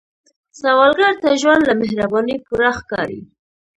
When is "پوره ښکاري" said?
2.45-3.21